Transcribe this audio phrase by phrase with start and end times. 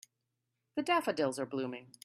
[0.77, 1.93] The daffodils are blooming.